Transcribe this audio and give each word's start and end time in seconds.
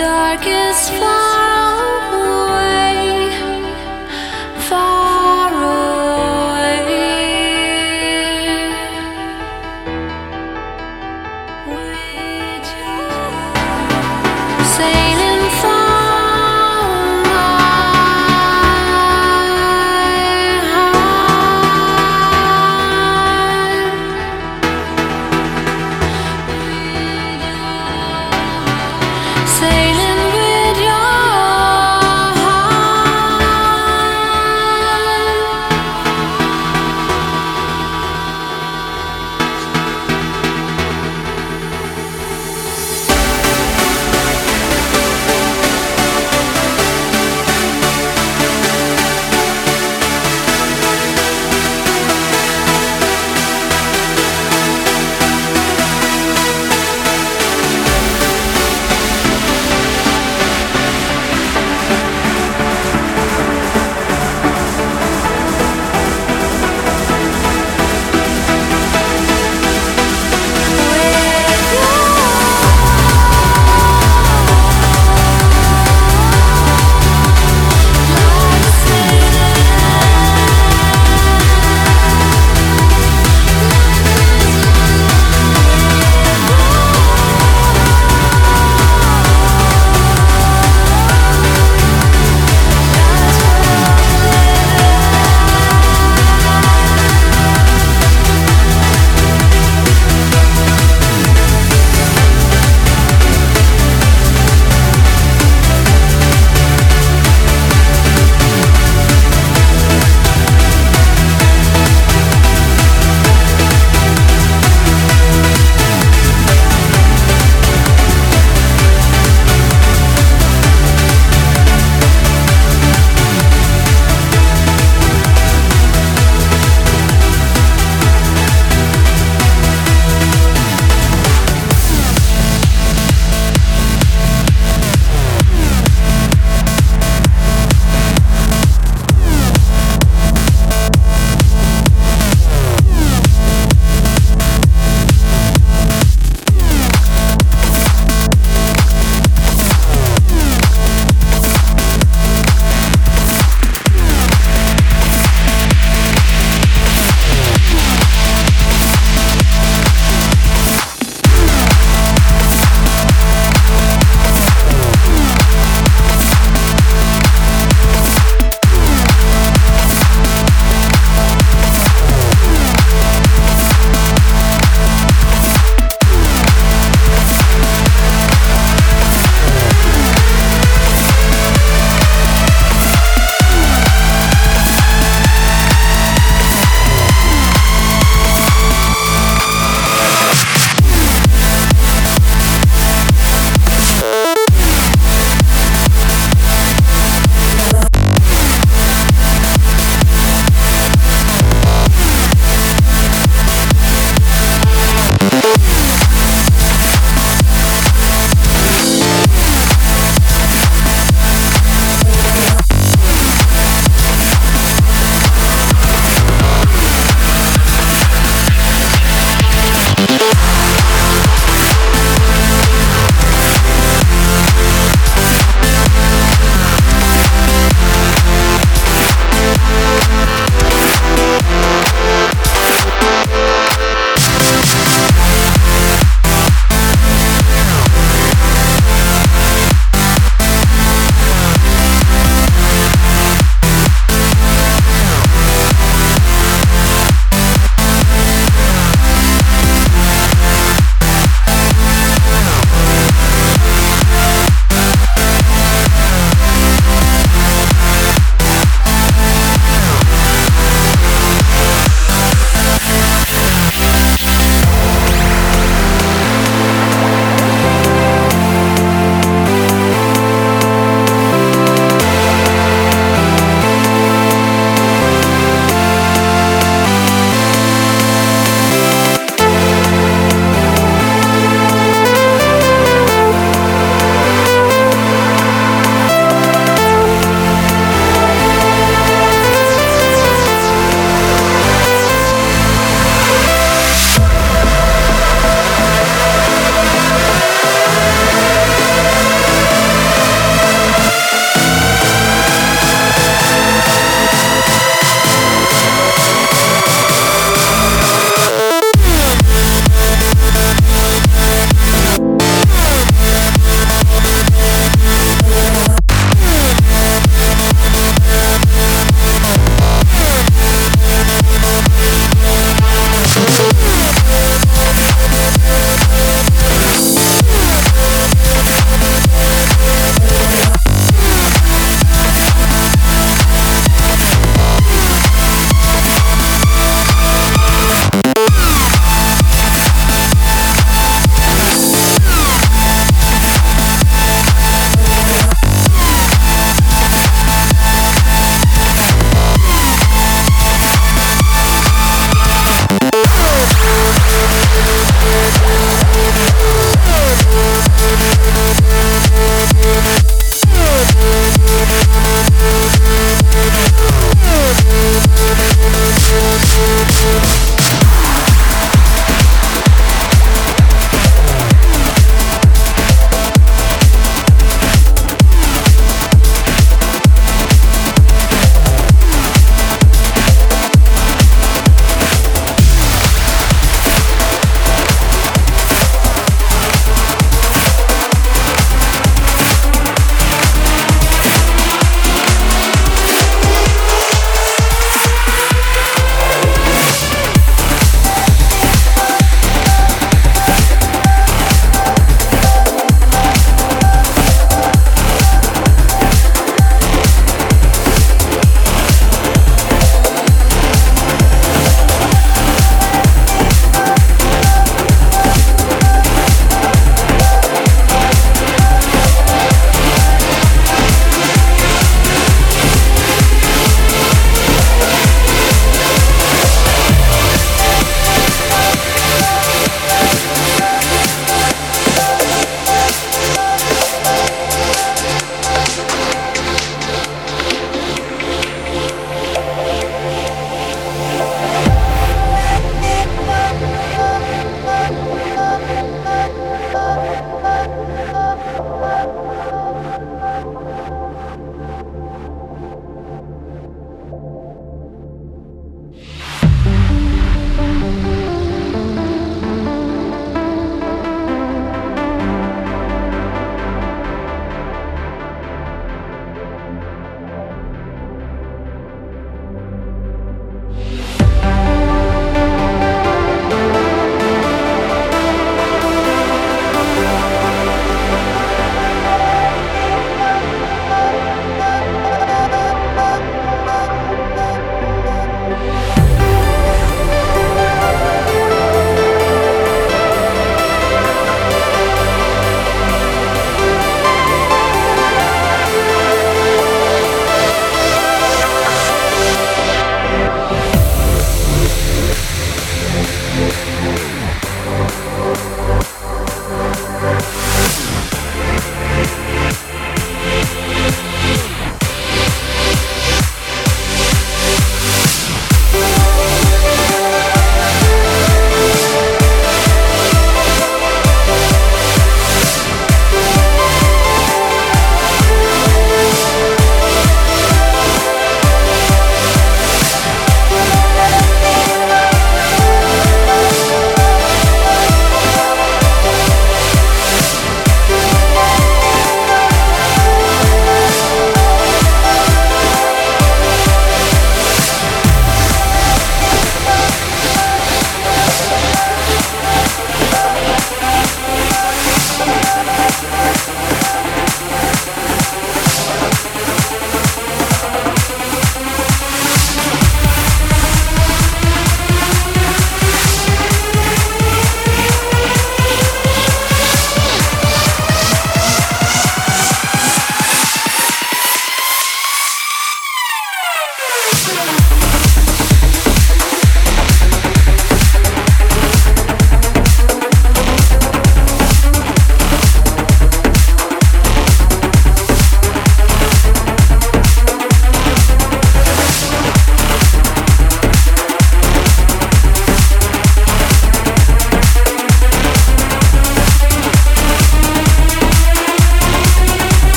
darkest 0.00 0.88
fire. 0.92 1.19